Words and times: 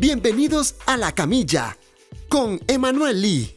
Bienvenidos 0.00 0.76
a 0.86 0.96
La 0.96 1.12
Camilla 1.12 1.76
con 2.30 2.58
Emanuel 2.68 3.20
Lee. 3.20 3.54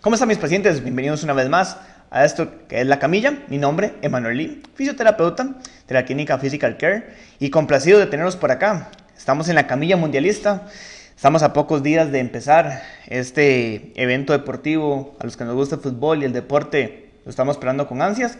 ¿Cómo 0.00 0.14
están 0.14 0.30
mis 0.30 0.38
pacientes? 0.38 0.82
Bienvenidos 0.82 1.22
una 1.24 1.34
vez 1.34 1.50
más 1.50 1.76
a 2.10 2.24
esto 2.24 2.66
que 2.68 2.80
es 2.80 2.86
La 2.86 2.98
Camilla. 2.98 3.44
Mi 3.48 3.58
nombre, 3.58 3.96
Emanuel 4.00 4.38
Lee, 4.38 4.62
fisioterapeuta 4.76 5.56
de 5.86 5.94
la 5.94 6.06
clínica 6.06 6.38
Physical 6.38 6.78
Care 6.78 7.14
y 7.38 7.50
complacido 7.50 7.98
de 7.98 8.06
tenerlos 8.06 8.36
por 8.36 8.50
acá. 8.50 8.90
Estamos 9.14 9.46
en 9.50 9.56
la 9.56 9.66
Camilla 9.66 9.98
Mundialista. 9.98 10.68
Estamos 11.14 11.42
a 11.42 11.52
pocos 11.52 11.82
días 11.82 12.10
de 12.10 12.20
empezar 12.20 12.82
este 13.08 13.92
evento 14.02 14.32
deportivo. 14.32 15.16
A 15.20 15.24
los 15.24 15.36
que 15.36 15.44
nos 15.44 15.54
gusta 15.54 15.74
el 15.74 15.82
fútbol 15.82 16.22
y 16.22 16.24
el 16.24 16.32
deporte, 16.32 17.10
lo 17.26 17.30
estamos 17.30 17.56
esperando 17.56 17.86
con 17.86 18.00
ansias. 18.00 18.38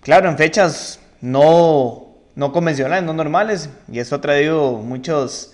Claro, 0.00 0.30
en 0.30 0.38
fechas 0.38 1.00
no, 1.24 2.03
no 2.36 2.52
convencionales, 2.52 3.04
no 3.04 3.12
normales, 3.12 3.70
y 3.90 3.98
eso 3.98 4.16
ha 4.16 4.20
traído 4.20 4.78
muchos 4.78 5.52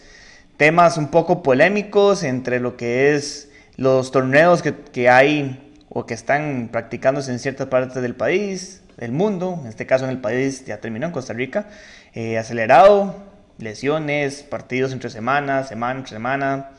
temas 0.56 0.96
un 0.96 1.08
poco 1.08 1.42
polémicos 1.42 2.22
entre 2.22 2.60
lo 2.60 2.76
que 2.76 3.14
es 3.14 3.50
los 3.76 4.10
torneos 4.10 4.62
que, 4.62 4.74
que 4.74 5.08
hay 5.08 5.72
o 5.88 6.06
que 6.06 6.14
están 6.14 6.68
practicándose 6.70 7.32
en 7.32 7.38
ciertas 7.38 7.66
partes 7.68 8.00
del 8.02 8.14
país, 8.14 8.82
del 8.96 9.12
mundo, 9.12 9.58
en 9.62 9.66
este 9.66 9.86
caso 9.86 10.04
en 10.04 10.10
el 10.10 10.18
país 10.18 10.64
ya 10.66 10.78
terminó 10.78 11.06
en 11.06 11.12
Costa 11.12 11.32
Rica, 11.32 11.66
eh, 12.14 12.38
acelerado, 12.38 13.16
lesiones, 13.58 14.42
partidos 14.42 14.92
entre 14.92 15.10
semanas, 15.10 15.68
semana 15.68 15.98
entre 15.98 16.14
semana. 16.14 16.70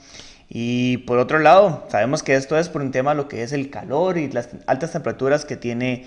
Y 0.48 0.98
por 1.00 1.18
otro 1.18 1.40
lado, 1.40 1.88
sabemos 1.90 2.24
que 2.24 2.36
esto 2.36 2.58
es 2.58 2.70
por 2.70 2.82
un 2.82 2.92
tema 2.92 3.14
lo 3.14 3.28
que 3.28 3.44
es 3.44 3.54
el 3.54 3.70
calor 3.70 4.18
y 4.18 4.30
las 4.30 4.50
altas 4.68 4.92
temperaturas 4.92 5.46
que 5.46 5.58
tiene 5.58 6.06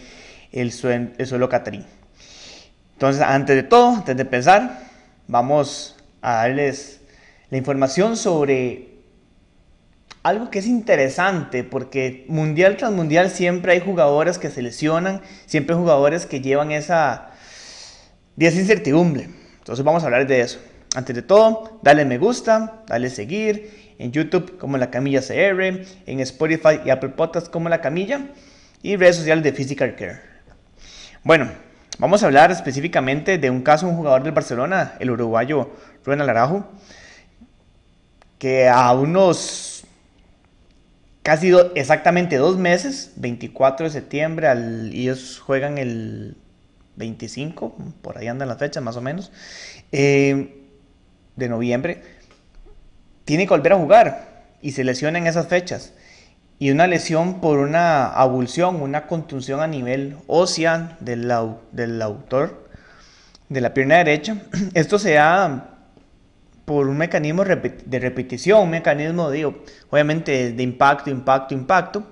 el, 0.52 0.70
suelo, 0.70 1.08
el 1.18 1.26
suelo 1.26 1.48
catarí. 1.48 1.84
Entonces, 2.94 3.22
antes 3.22 3.55
de 3.56 3.62
todo, 3.62 3.96
antes 3.96 4.16
de 4.16 4.22
empezar, 4.22 4.80
vamos 5.28 5.96
a 6.22 6.36
darles 6.36 7.00
la 7.50 7.58
información 7.58 8.16
sobre 8.16 8.94
algo 10.22 10.48
que 10.50 10.58
es 10.58 10.66
interesante, 10.66 11.64
porque 11.64 12.24
mundial 12.28 12.77
tras 12.78 12.91
mundial 12.92 13.30
siempre 13.30 13.72
hay 13.72 13.80
jugadores 13.80 14.38
que 14.38 14.50
se 14.50 14.62
lesionan, 14.62 15.20
siempre 15.44 15.74
hay 15.74 15.80
jugadores 15.80 16.24
que 16.24 16.41
llevan 16.41 16.72
esa, 16.72 17.30
esa 18.38 18.58
incertidumbre. 18.58 19.28
Entonces 19.58 19.84
vamos 19.84 20.02
a 20.02 20.06
hablar 20.06 20.26
de 20.26 20.41
eso. 20.41 20.60
Antes 20.97 21.14
de 21.14 21.22
todo, 21.22 21.78
dale 21.82 22.04
me 22.04 22.16
gusta, 22.16 22.84
dale 22.86 23.10
seguir 23.10 23.94
en 23.98 24.12
YouTube 24.12 24.56
como 24.56 24.78
La 24.78 24.91
Camilla 24.91 25.20
CR, 25.20 25.62
en 26.06 26.20
Spotify 26.20 26.80
y 26.84 26.91
Apple 26.91 27.10
Podcasts 27.10 27.50
como 27.50 27.69
La 27.69 27.80
Camilla 27.80 28.28
y 28.82 28.97
redes 28.97 29.16
sociales 29.16 29.44
de 29.44 29.52
Physical 29.52 29.94
Care. 29.94 30.20
Bueno, 31.22 31.50
vamos 31.98 32.23
a 32.23 32.27
hablar 32.27 32.50
específicamente 32.50 33.39
de 33.39 33.50
un 33.50 33.62
caso 33.62 33.89
un 33.89 33.97
jugador 33.97 34.23
del 34.23 34.33
Barcelona, 34.33 34.95
el 35.00 35.11
uruguayo 35.11 35.70
Ronald 36.05 36.31
Arajo, 36.31 36.67
que 38.39 38.69
a 38.69 38.92
unos 38.92 39.84
casi 41.22 41.53
exactamente 41.75 42.37
dos 42.37 42.59
meses, 42.59 43.12
24 43.17 43.87
de 43.87 43.92
septiembre, 43.92 44.48
al, 44.48 44.92
ellos 44.92 45.41
juegan 45.41 45.78
el 45.78 46.37
25, 46.97 47.77
por 48.03 48.19
ahí 48.19 48.28
andan 48.28 48.48
las 48.48 48.59
fechas 48.59 48.83
más 48.83 48.97
o 48.97 49.00
menos, 49.00 49.33
eh, 49.92 50.62
de 51.37 51.48
noviembre, 51.48 52.03
tiene 53.25 53.45
que 53.45 53.50
volver 53.50 53.72
a 53.72 53.78
jugar 53.78 54.45
y 54.61 54.72
se 54.72 54.84
lesiona 54.84 55.19
en 55.19 55.27
esas 55.27 55.48
fechas 55.48 55.95
y 56.58 56.70
una 56.70 56.86
lesión 56.86 57.41
por 57.41 57.58
una 57.58 58.06
abulsión, 58.06 58.80
una 58.80 59.06
contusión 59.06 59.60
a 59.60 59.66
nivel 59.66 60.16
ósea 60.27 60.97
del, 61.00 61.33
del 61.72 62.02
autor 62.02 62.69
de 63.48 63.60
la 63.60 63.74
pierna 63.74 63.97
derecha. 63.97 64.36
Esto 64.75 64.98
se 64.98 65.14
da 65.14 65.70
por 66.64 66.88
un 66.88 66.97
mecanismo 66.97 67.44
de 67.44 67.98
repetición, 67.98 68.62
un 68.62 68.70
mecanismo, 68.70 69.31
digo, 69.31 69.62
obviamente 69.91 70.53
de 70.53 70.62
impacto, 70.62 71.10
impacto, 71.10 71.54
impacto, 71.54 72.06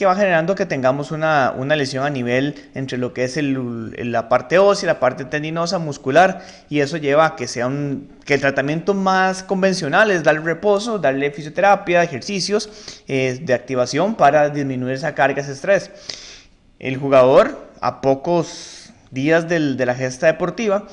que 0.00 0.06
va 0.06 0.16
generando 0.16 0.54
que 0.54 0.64
tengamos 0.64 1.10
una, 1.10 1.52
una 1.54 1.76
lesión 1.76 2.06
a 2.06 2.08
nivel 2.08 2.54
entre 2.74 2.96
lo 2.96 3.12
que 3.12 3.24
es 3.24 3.36
el, 3.36 3.92
la 4.10 4.30
parte 4.30 4.58
ósea, 4.58 4.86
la 4.86 4.98
parte 4.98 5.26
tendinosa, 5.26 5.78
muscular, 5.78 6.40
y 6.70 6.80
eso 6.80 6.96
lleva 6.96 7.26
a 7.26 7.36
que, 7.36 7.46
sea 7.46 7.66
un, 7.66 8.08
que 8.24 8.32
el 8.32 8.40
tratamiento 8.40 8.94
más 8.94 9.42
convencional 9.42 10.10
es 10.10 10.22
darle 10.22 10.40
reposo, 10.40 10.98
darle 10.98 11.30
fisioterapia, 11.32 12.02
ejercicios 12.02 13.02
eh, 13.08 13.40
de 13.42 13.52
activación 13.52 14.14
para 14.14 14.48
disminuir 14.48 14.94
esa 14.94 15.14
carga, 15.14 15.42
ese 15.42 15.52
estrés. 15.52 15.90
El 16.78 16.96
jugador, 16.96 17.68
a 17.82 18.00
pocos 18.00 18.94
días 19.10 19.50
del, 19.50 19.76
de 19.76 19.84
la 19.84 19.94
gesta 19.94 20.28
deportiva, 20.28 20.86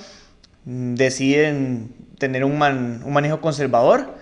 mm, 0.65 0.95
deciden 0.95 1.95
tener 2.17 2.43
un, 2.43 2.61
un 2.61 3.13
manejo 3.13 3.39
conservador. 3.39 4.15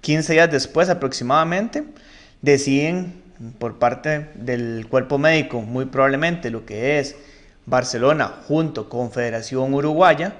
15 0.00 0.32
días 0.32 0.50
después 0.50 0.88
aproximadamente, 0.88 1.84
deciden 2.42 3.27
por 3.58 3.78
parte 3.78 4.30
del 4.34 4.86
cuerpo 4.88 5.18
médico, 5.18 5.60
muy 5.60 5.86
probablemente 5.86 6.50
lo 6.50 6.66
que 6.66 6.98
es 6.98 7.16
Barcelona 7.66 8.42
junto 8.46 8.88
con 8.88 9.12
Federación 9.12 9.74
Uruguaya, 9.74 10.34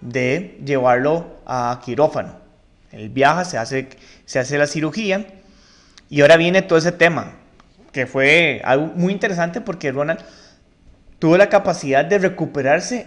de 0.00 0.58
llevarlo 0.64 1.40
a 1.46 1.80
quirófano. 1.84 2.34
Él 2.92 3.10
viaja, 3.10 3.44
se 3.44 3.58
hace, 3.58 3.88
se 4.24 4.38
hace 4.38 4.58
la 4.58 4.66
cirugía 4.66 5.26
y 6.08 6.22
ahora 6.22 6.36
viene 6.36 6.62
todo 6.62 6.78
ese 6.78 6.92
tema, 6.92 7.34
que 7.92 8.06
fue 8.06 8.62
algo 8.64 8.86
muy 8.94 9.12
interesante 9.12 9.60
porque 9.60 9.92
Ronald 9.92 10.20
tuvo 11.18 11.36
la 11.36 11.48
capacidad 11.48 12.04
de 12.04 12.18
recuperarse 12.18 13.06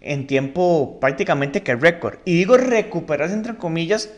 en 0.00 0.26
tiempo 0.26 0.98
prácticamente 1.00 1.62
que 1.62 1.76
récord. 1.76 2.18
Y 2.24 2.36
digo 2.36 2.56
recuperarse 2.56 3.34
entre 3.34 3.56
comillas 3.56 4.10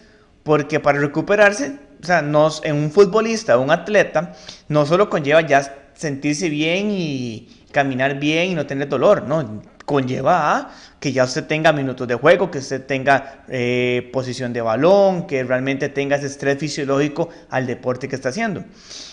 porque 0.44 0.78
para 0.78 1.00
recuperarse 1.00 1.78
o 2.00 2.06
sea, 2.06 2.18
en 2.18 2.76
un 2.76 2.90
futbolista, 2.90 3.58
un 3.58 3.70
atleta, 3.70 4.34
no 4.68 4.84
solo 4.84 5.08
conlleva 5.08 5.40
ya 5.40 5.88
sentirse 5.94 6.48
bien 6.50 6.90
y 6.90 7.48
caminar 7.72 8.20
bien 8.20 8.50
y 8.50 8.54
no 8.54 8.66
tener 8.66 8.88
dolor, 8.88 9.22
no, 9.26 9.62
conlleva 9.84 10.56
a 10.56 10.70
que 11.00 11.12
ya 11.12 11.24
usted 11.24 11.44
tenga 11.44 11.72
minutos 11.72 12.06
de 12.08 12.14
juego, 12.14 12.50
que 12.50 12.58
usted 12.58 12.84
tenga 12.84 13.44
eh, 13.48 14.10
posición 14.12 14.52
de 14.52 14.60
balón, 14.60 15.26
que 15.26 15.44
realmente 15.44 15.88
tenga 15.88 16.16
ese 16.16 16.26
estrés 16.26 16.58
fisiológico 16.58 17.28
al 17.50 17.66
deporte 17.66 18.08
que 18.08 18.16
está 18.16 18.30
haciendo. 18.30 18.64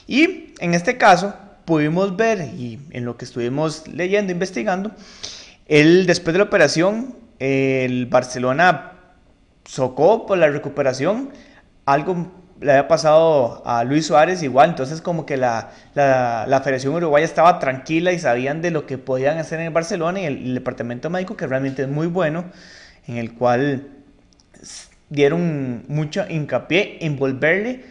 Y 0.08 0.54
en 0.60 0.74
este 0.74 0.98
caso 0.98 1.34
pudimos 1.66 2.16
ver, 2.16 2.42
y 2.42 2.80
en 2.92 3.06
lo 3.06 3.18
que 3.18 3.26
estuvimos 3.26 3.88
leyendo, 3.88 4.32
investigando, 4.32 4.92
él 5.68 6.06
después 6.06 6.34
de 6.34 6.40
la 6.40 6.46
operación, 6.46 7.16
el 7.40 8.06
Barcelona 8.06 8.91
socó 9.66 10.26
por 10.26 10.38
la 10.38 10.48
recuperación, 10.48 11.30
algo 11.86 12.32
le 12.62 12.72
había 12.72 12.88
pasado 12.88 13.64
a 13.66 13.84
Luis 13.84 14.06
Suárez 14.06 14.44
igual, 14.44 14.70
entonces 14.70 15.02
como 15.02 15.26
que 15.26 15.36
la, 15.36 15.72
la, 15.96 16.62
Federación 16.64 16.94
Uruguaya 16.94 17.26
estaba 17.26 17.58
tranquila 17.58 18.12
y 18.12 18.20
sabían 18.20 18.62
de 18.62 18.70
lo 18.70 18.86
que 18.86 19.00
podían 19.00 19.40
hacer 19.40 19.60
en 19.60 19.68
el 19.68 19.74
Barcelona 19.74 20.20
y 20.22 20.26
el, 20.26 20.38
el, 20.38 20.54
departamento 20.54 21.10
médico 21.10 21.36
que 21.36 21.48
realmente 21.48 21.82
es 21.82 21.88
muy 21.88 22.06
bueno, 22.06 22.46
en 23.08 23.18
el 23.18 23.34
cual 23.34 23.88
dieron 25.10 25.86
mucho 25.88 26.24
hincapié 26.30 27.00
en 27.02 27.18
volverle 27.18 27.84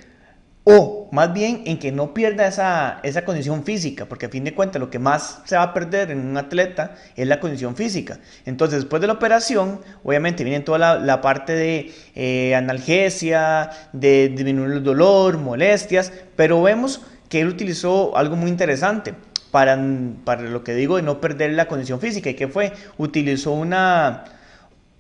o 0.70 1.08
más 1.10 1.32
bien 1.32 1.62
en 1.66 1.78
que 1.78 1.90
no 1.90 2.14
pierda 2.14 2.46
esa, 2.46 3.00
esa, 3.02 3.24
condición 3.24 3.64
física, 3.64 4.06
porque 4.06 4.26
a 4.26 4.28
fin 4.28 4.44
de 4.44 4.54
cuentas 4.54 4.80
lo 4.80 4.90
que 4.90 4.98
más 4.98 5.40
se 5.44 5.56
va 5.56 5.62
a 5.64 5.74
perder 5.74 6.10
en 6.10 6.26
un 6.26 6.36
atleta 6.36 6.94
es 7.16 7.26
la 7.26 7.40
condición 7.40 7.74
física. 7.74 8.18
Entonces, 8.46 8.80
después 8.80 9.00
de 9.00 9.08
la 9.08 9.14
operación, 9.14 9.80
obviamente 10.04 10.44
viene 10.44 10.60
toda 10.60 10.98
la, 10.98 11.20
parte 11.20 11.52
de 11.52 11.92
eh, 12.14 12.54
analgesia, 12.54 13.70
de 13.92 14.28
disminuir 14.28 14.72
el 14.72 14.84
dolor, 14.84 15.38
molestias, 15.38 16.12
pero 16.36 16.62
vemos 16.62 17.02
que 17.28 17.40
él 17.40 17.48
utilizó 17.48 18.16
algo 18.16 18.36
muy 18.36 18.50
interesante 18.50 19.14
para, 19.50 19.78
para 20.24 20.42
lo 20.42 20.62
que 20.62 20.74
digo 20.74 20.96
de 20.96 21.02
no 21.02 21.20
perder 21.20 21.52
la 21.52 21.66
condición 21.66 22.00
física. 22.00 22.30
¿Y 22.30 22.34
que 22.34 22.48
fue? 22.48 22.72
Utilizó 22.98 23.52
una, 23.52 24.24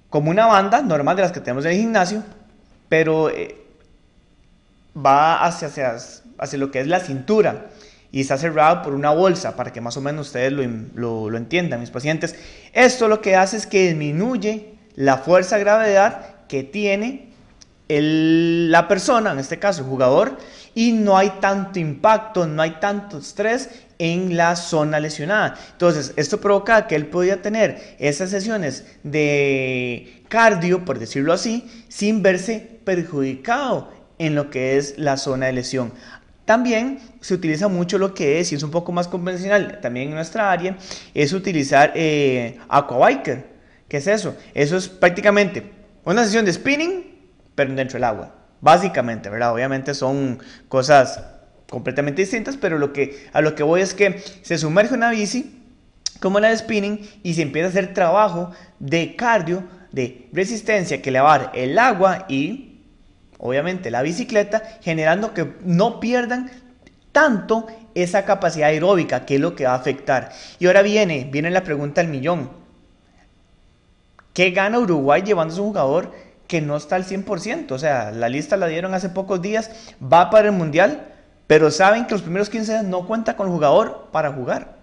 como 0.08 0.30
una 0.30 0.46
banda 0.46 0.82
normal 0.82 1.16
de 1.16 1.22
las 1.22 1.32
que 1.32 1.40
tenemos 1.40 1.64
en 1.64 1.72
el 1.72 1.78
gimnasio, 1.78 2.22
pero... 2.88 3.30
Eh, 3.30 3.56
va 4.96 5.44
hacia, 5.44 5.68
hacia, 5.68 5.96
hacia, 6.38 6.58
lo 6.58 6.70
que 6.70 6.80
es 6.80 6.86
la 6.86 7.00
cintura 7.00 7.68
y 8.12 8.20
está 8.20 8.36
cerrado 8.36 8.82
por 8.82 8.94
una 8.94 9.10
bolsa 9.10 9.56
para 9.56 9.72
que 9.72 9.80
más 9.80 9.96
o 9.96 10.00
menos 10.00 10.28
ustedes 10.28 10.52
lo, 10.52 11.30
lo, 11.30 11.36
entiendan, 11.36 11.80
mis 11.80 11.90
pacientes. 11.90 12.34
Esto 12.72 13.08
lo 13.08 13.20
que 13.20 13.36
hace 13.36 13.56
es 13.56 13.66
que 13.66 13.88
disminuye 13.88 14.74
la 14.96 15.18
fuerza 15.18 15.56
de 15.56 15.64
gravedad 15.64 16.46
que 16.48 16.64
tiene 16.64 17.30
el, 17.88 18.70
la 18.70 18.88
persona, 18.88 19.32
en 19.32 19.38
este 19.38 19.58
caso 19.58 19.82
el 19.82 19.88
jugador, 19.88 20.38
y 20.74 20.92
no 20.92 21.16
hay 21.16 21.30
tanto 21.40 21.78
impacto, 21.78 22.46
no 22.46 22.62
hay 22.62 22.78
tanto 22.80 23.18
estrés 23.18 23.70
en 23.98 24.36
la 24.36 24.56
zona 24.56 24.98
lesionada. 24.98 25.56
Entonces, 25.72 26.12
esto 26.16 26.40
provoca 26.40 26.86
que 26.86 26.96
él 26.96 27.06
podía 27.06 27.42
tener 27.42 27.96
esas 27.98 28.30
sesiones 28.30 28.86
de 29.02 30.24
cardio, 30.28 30.84
por 30.84 30.98
decirlo 30.98 31.32
así, 31.32 31.68
sin 31.88 32.22
verse 32.22 32.80
perjudicado 32.84 33.99
en 34.20 34.34
lo 34.34 34.50
que 34.50 34.76
es 34.76 34.98
la 34.98 35.16
zona 35.16 35.46
de 35.46 35.54
lesión. 35.54 35.92
También 36.44 36.98
se 37.20 37.34
utiliza 37.34 37.68
mucho 37.68 37.96
lo 37.98 38.12
que 38.12 38.38
es, 38.38 38.52
y 38.52 38.54
es 38.54 38.62
un 38.62 38.70
poco 38.70 38.92
más 38.92 39.08
convencional 39.08 39.80
también 39.80 40.10
en 40.10 40.14
nuestra 40.14 40.52
área, 40.52 40.76
es 41.14 41.32
utilizar 41.32 41.92
eh, 41.94 42.58
Aquabiker, 42.68 43.50
¿Qué 43.88 43.96
es 43.96 44.06
eso? 44.06 44.36
Eso 44.54 44.76
es 44.76 44.88
prácticamente 44.88 45.72
una 46.04 46.22
sesión 46.24 46.44
de 46.44 46.52
spinning, 46.52 47.18
pero 47.56 47.74
dentro 47.74 47.96
del 47.96 48.04
agua. 48.04 48.36
Básicamente, 48.60 49.28
¿verdad? 49.28 49.52
Obviamente 49.52 49.94
son 49.94 50.38
cosas 50.68 51.24
completamente 51.68 52.22
distintas, 52.22 52.56
pero 52.56 52.78
lo 52.78 52.92
que, 52.92 53.26
a 53.32 53.40
lo 53.40 53.56
que 53.56 53.64
voy 53.64 53.80
es 53.80 53.94
que 53.94 54.22
se 54.42 54.58
sumerge 54.58 54.94
una 54.94 55.10
bici 55.10 55.64
como 56.20 56.38
la 56.38 56.50
de 56.50 56.58
spinning 56.58 57.00
y 57.24 57.34
se 57.34 57.42
empieza 57.42 57.66
a 57.66 57.70
hacer 57.70 57.92
trabajo 57.94 58.52
de 58.78 59.16
cardio, 59.16 59.64
de 59.90 60.28
resistencia 60.32 61.02
que 61.02 61.10
le 61.10 61.20
el 61.54 61.78
agua 61.78 62.26
y 62.28 62.69
obviamente 63.40 63.90
la 63.90 64.02
bicicleta, 64.02 64.62
generando 64.82 65.34
que 65.34 65.54
no 65.64 65.98
pierdan 65.98 66.50
tanto 67.12 67.66
esa 67.94 68.24
capacidad 68.24 68.68
aeróbica, 68.68 69.26
que 69.26 69.36
es 69.36 69.40
lo 69.40 69.56
que 69.56 69.64
va 69.64 69.72
a 69.72 69.76
afectar. 69.76 70.30
Y 70.58 70.66
ahora 70.66 70.82
viene, 70.82 71.28
viene 71.30 71.50
la 71.50 71.64
pregunta 71.64 72.00
del 72.00 72.10
millón. 72.10 72.50
¿Qué 74.32 74.50
gana 74.50 74.78
Uruguay 74.78 75.22
llevando 75.22 75.52
a 75.52 75.56
su 75.56 75.64
jugador 75.64 76.12
que 76.46 76.60
no 76.60 76.76
está 76.76 76.96
al 76.96 77.04
100%? 77.04 77.72
O 77.72 77.78
sea, 77.78 78.12
la 78.12 78.28
lista 78.28 78.56
la 78.56 78.68
dieron 78.68 78.94
hace 78.94 79.08
pocos 79.08 79.42
días, 79.42 79.70
va 80.00 80.30
para 80.30 80.48
el 80.48 80.54
Mundial, 80.54 81.08
pero 81.46 81.70
saben 81.70 82.06
que 82.06 82.12
los 82.12 82.22
primeros 82.22 82.48
15 82.48 82.72
días 82.72 82.84
no 82.84 83.06
cuenta 83.06 83.36
con 83.36 83.48
el 83.48 83.52
jugador 83.52 84.08
para 84.12 84.32
jugar. 84.32 84.76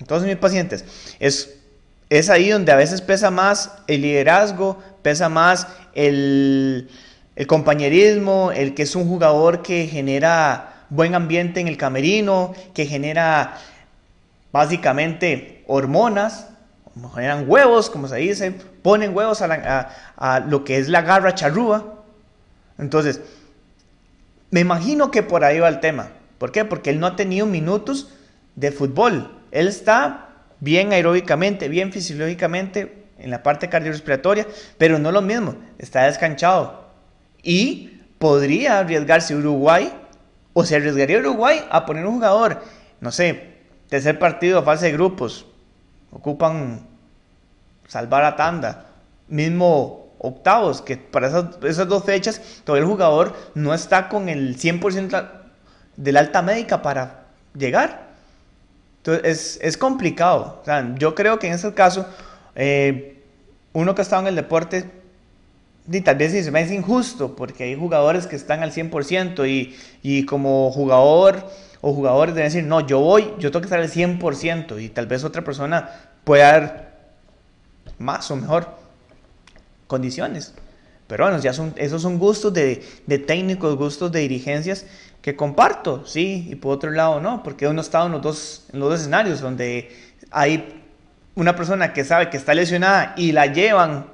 Entonces, 0.00 0.28
mis 0.28 0.36
pacientes, 0.36 0.84
es, 1.20 1.61
es 2.18 2.28
ahí 2.28 2.50
donde 2.50 2.72
a 2.72 2.76
veces 2.76 3.00
pesa 3.00 3.30
más 3.30 3.72
el 3.86 4.02
liderazgo, 4.02 4.78
pesa 5.00 5.30
más 5.30 5.66
el, 5.94 6.90
compañerismo, 7.46 8.52
el 8.52 8.74
que 8.74 8.82
es 8.82 8.94
un 8.94 9.08
jugador 9.08 9.62
que 9.62 9.86
genera 9.86 10.84
buen 10.90 11.14
ambiente 11.14 11.60
en 11.60 11.68
el 11.68 11.78
camerino, 11.78 12.52
que 12.74 12.84
genera 12.84 13.56
básicamente 14.52 15.64
hormonas, 15.66 16.48
generan 17.14 17.46
huevos, 17.48 17.88
como 17.88 18.06
se 18.08 18.16
dice, 18.16 18.52
ponen 18.82 19.16
huevos 19.16 19.40
a, 19.40 20.40
lo 20.46 20.64
que 20.64 20.76
es 20.76 20.90
la 20.90 21.00
garra 21.00 21.34
charrúa. 21.34 22.04
Entonces, 22.76 23.22
me 24.50 24.60
imagino 24.60 25.10
que 25.10 25.22
por 25.22 25.44
ahí 25.44 25.60
va 25.60 25.68
el 25.70 25.80
tema. 25.80 26.10
¿Por 26.36 26.52
qué? 26.52 26.66
Porque 26.66 26.90
él 26.90 27.00
no 27.00 27.06
ha 27.06 27.16
tenido 27.16 27.46
minutos 27.46 28.10
de 28.54 28.70
fútbol. 28.70 29.34
Él 29.50 29.66
está 29.66 30.31
bien 30.62 30.92
aeróbicamente, 30.92 31.68
bien 31.68 31.92
fisiológicamente 31.92 33.06
en 33.18 33.30
la 33.32 33.42
parte 33.42 33.68
cardiorrespiratoria, 33.68 34.46
pero 34.78 35.00
no 35.00 35.10
lo 35.10 35.20
mismo, 35.20 35.56
está 35.76 36.04
descanchado. 36.04 36.84
Y 37.42 37.98
podría 38.20 38.78
arriesgarse 38.78 39.34
Uruguay, 39.34 39.92
o 40.52 40.64
se 40.64 40.76
arriesgaría 40.76 41.18
Uruguay 41.18 41.64
a 41.68 41.84
poner 41.84 42.06
un 42.06 42.14
jugador, 42.14 42.62
no 43.00 43.10
sé, 43.10 43.54
tercer 43.88 44.20
partido, 44.20 44.62
fase 44.62 44.86
de 44.86 44.92
grupos, 44.92 45.46
ocupan 46.12 46.86
salvar 47.88 48.22
a 48.22 48.36
tanda, 48.36 48.86
mismo 49.26 50.14
octavos, 50.18 50.80
que 50.80 50.96
para 50.96 51.26
esas, 51.64 51.88
dos 51.88 52.04
fechas 52.04 52.40
todavía 52.62 52.84
el 52.84 52.88
jugador 52.88 53.34
no 53.56 53.74
está 53.74 54.08
con 54.08 54.28
el 54.28 54.56
100% 54.56 55.28
de 55.96 56.12
la 56.12 56.20
alta 56.20 56.40
médica 56.40 56.82
para 56.82 57.24
llegar. 57.52 58.11
Entonces 59.04 59.58
es, 59.60 59.76
complicado. 59.76 60.62
yo 60.96 61.14
creo 61.16 61.40
que 61.40 61.48
en 61.48 61.54
ese 61.54 61.74
caso, 61.74 62.06
eh, 62.54 63.20
uno 63.72 63.94
que 63.94 64.00
ha 64.00 64.04
estado 64.04 64.22
en 64.22 64.28
el 64.28 64.36
deporte, 64.36 64.88
y 65.90 66.00
tal 66.02 66.16
vez 66.16 66.32
se 66.44 66.50
me 66.52 66.60
hace 66.60 66.76
injusto, 66.76 67.34
porque 67.34 67.64
hay 67.64 67.74
jugadores 67.74 68.28
que 68.28 68.36
están 68.36 68.62
al 68.62 68.70
100% 68.70 69.48
y, 69.48 69.76
y 70.02 70.24
como 70.24 70.70
jugador 70.70 71.50
o 71.80 71.92
jugadores 71.92 72.36
deben 72.36 72.52
decir, 72.52 72.64
no, 72.64 72.86
yo 72.86 73.00
voy, 73.00 73.32
yo 73.40 73.50
tengo 73.50 73.62
que 73.62 73.66
estar 73.66 73.80
al 73.80 73.90
100% 73.90 74.80
y 74.80 74.88
tal 74.88 75.08
vez 75.08 75.24
otra 75.24 75.42
persona 75.42 75.90
pueda 76.22 76.52
dar 76.52 76.92
más 77.98 78.30
o 78.30 78.36
mejor 78.36 78.68
condiciones. 79.88 80.54
Pero 81.12 81.24
bueno, 81.24 81.38
ya 81.40 81.52
son, 81.52 81.74
esos 81.76 82.00
son 82.00 82.18
gustos 82.18 82.54
de, 82.54 82.82
de, 83.06 83.18
técnicos, 83.18 83.76
gustos 83.76 84.10
de 84.12 84.20
dirigencias 84.20 84.86
que 85.20 85.36
comparto, 85.36 86.06
sí, 86.06 86.48
y 86.50 86.54
por 86.54 86.72
otro 86.72 86.90
lado 86.90 87.20
no, 87.20 87.42
porque 87.42 87.68
uno 87.68 87.82
estado 87.82 88.06
en 88.06 88.12
los 88.12 88.22
dos, 88.22 88.64
los 88.72 88.88
dos 88.88 89.00
escenarios 89.00 89.42
donde 89.42 89.94
hay 90.30 90.82
una 91.34 91.54
persona 91.54 91.92
que 91.92 92.02
sabe 92.04 92.30
que 92.30 92.38
está 92.38 92.54
lesionada 92.54 93.12
y 93.18 93.32
la 93.32 93.44
llevan 93.44 94.06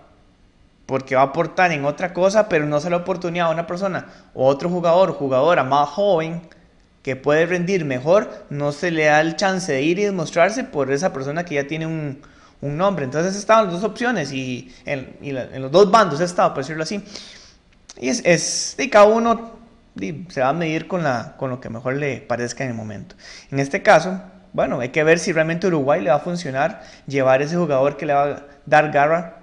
porque 0.87 1.15
va 1.15 1.21
a 1.21 1.27
aportar 1.27 1.71
en 1.71 1.85
otra 1.85 2.13
cosa, 2.13 2.49
pero 2.49 2.67
no 2.67 2.81
se 2.81 2.91
la 2.91 2.97
oportunidad 2.97 3.47
a 3.47 3.51
una 3.51 3.69
persona 3.69 4.07
o 4.35 4.49
otro 4.49 4.69
jugador, 4.69 5.13
jugadora 5.13 5.63
más 5.63 5.89
joven 5.91 6.41
que 7.05 7.15
puede 7.15 7.47
rendir 7.47 7.85
mejor, 7.85 8.45
no 8.51 8.73
se 8.73 8.91
le 8.91 9.05
da 9.05 9.21
el 9.21 9.37
chance 9.37 9.71
de 9.71 9.83
ir 9.83 10.01
y 10.01 10.05
demostrarse 10.05 10.65
por 10.65 10.91
esa 10.91 11.13
persona 11.13 11.45
que 11.45 11.55
ya 11.55 11.69
tiene 11.69 11.87
un, 11.87 12.19
un 12.61 12.77
nombre. 12.77 13.05
Entonces 13.05 13.37
estaban 13.37 13.65
las 13.65 13.75
dos 13.75 13.85
opciones 13.85 14.33
y 14.33 14.75
en, 14.85 15.17
los 15.63 15.71
dos 15.71 15.91
bandos 15.91 16.21
he 16.21 16.25
estado, 16.25 16.55
por 16.55 16.63
decirlo 16.63 16.83
así. 16.83 17.03
Y 18.01 18.09
es, 18.09 18.23
es 18.25 18.77
y 18.79 18.89
cada 18.89 19.07
uno 19.07 19.59
se 20.29 20.41
va 20.41 20.51
a 20.51 20.53
medir 20.53 20.87
con, 20.87 21.03
la, 21.03 21.35
con 21.37 21.51
lo 21.51 21.61
que 21.61 21.71
mejor 21.71 21.97
le 21.97 22.21
parezca 22.21 22.65
en 22.65 22.71
el 22.71 22.77
momento. 22.77 23.17
En 23.51 23.59
este 23.59 23.83
caso, 23.83 24.21
bueno, 24.53 24.81
hay 24.81 24.91
que 24.91 25.05
ver 25.05 25.19
si 25.19 25.33
realmente 25.33 25.67
Uruguay 25.67 26.01
le 26.01 26.11
va 26.11 26.17
a 26.17 26.21
funcionar 26.21 26.83
llevar 27.07 27.43
ese 27.43 27.57
jugador 27.57 27.97
que 27.97 28.07
le 28.07 28.15
va 28.15 28.25
a 28.25 28.43
dar 28.67 28.93
garra, 28.93 29.37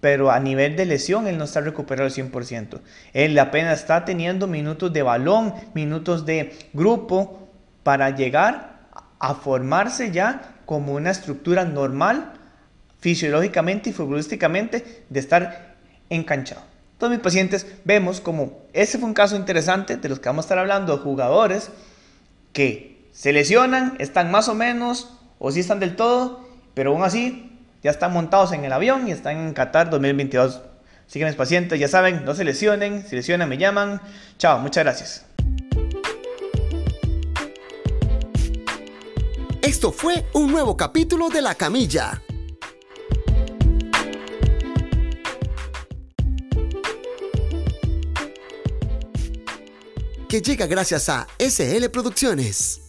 pero 0.00 0.30
a 0.30 0.40
nivel 0.40 0.76
de 0.76 0.86
lesión 0.86 1.26
él 1.26 1.38
no 1.38 1.44
está 1.44 1.60
recuperado 1.60 2.06
al 2.06 2.12
100%. 2.12 2.80
Él 3.12 3.38
apenas 3.38 3.80
está 3.80 4.04
teniendo 4.04 4.46
minutos 4.46 4.92
de 4.92 5.02
balón, 5.02 5.54
minutos 5.74 6.24
de 6.24 6.56
grupo 6.72 7.48
para 7.82 8.10
llegar 8.10 8.78
a 9.18 9.34
formarse 9.34 10.10
ya 10.12 10.56
como 10.64 10.94
una 10.94 11.10
estructura 11.10 11.64
normal 11.64 12.37
fisiológicamente 13.00 13.90
y 13.90 13.92
futbolísticamente 13.92 15.04
de 15.08 15.20
estar 15.20 15.76
enganchado. 16.10 16.62
Todos 16.98 17.12
mis 17.12 17.20
pacientes 17.20 17.66
vemos 17.84 18.20
como 18.20 18.62
ese 18.72 18.98
fue 18.98 19.08
un 19.08 19.14
caso 19.14 19.36
interesante 19.36 19.96
de 19.96 20.08
los 20.08 20.18
que 20.18 20.28
vamos 20.28 20.44
a 20.44 20.46
estar 20.46 20.58
hablando 20.58 20.98
jugadores 20.98 21.70
que 22.52 23.08
se 23.12 23.32
lesionan, 23.32 23.96
están 23.98 24.30
más 24.30 24.48
o 24.48 24.54
menos 24.54 25.14
o 25.38 25.52
sí 25.52 25.60
están 25.60 25.78
del 25.80 25.94
todo, 25.94 26.48
pero 26.74 26.90
aún 26.90 27.02
así 27.02 27.56
ya 27.82 27.90
están 27.90 28.12
montados 28.12 28.52
en 28.52 28.64
el 28.64 28.72
avión 28.72 29.06
y 29.06 29.12
están 29.12 29.36
en 29.36 29.54
Qatar 29.54 29.90
2022. 29.90 30.60
Así 31.06 31.18
que 31.18 31.24
mis 31.24 31.36
pacientes 31.36 31.78
ya 31.78 31.88
saben, 31.88 32.24
no 32.24 32.34
se 32.34 32.44
lesionen, 32.44 33.06
si 33.06 33.16
lesionan 33.16 33.48
me 33.48 33.56
llaman. 33.56 34.00
Chao, 34.36 34.58
muchas 34.58 34.84
gracias. 34.84 35.24
Esto 39.62 39.92
fue 39.92 40.24
un 40.32 40.50
nuevo 40.50 40.76
capítulo 40.76 41.28
de 41.28 41.42
La 41.42 41.54
Camilla 41.54 42.22
que 50.28 50.42
llega 50.42 50.66
gracias 50.66 51.08
a 51.08 51.26
SL 51.38 51.88
Producciones. 51.90 52.87